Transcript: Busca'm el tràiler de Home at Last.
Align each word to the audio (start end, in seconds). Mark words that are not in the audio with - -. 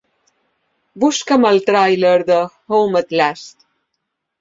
Busca'm 1.03 1.45
el 1.51 1.61
tràiler 1.69 2.17
de 2.33 2.41
Home 2.79 3.05
at 3.07 3.17
Last. 3.23 3.67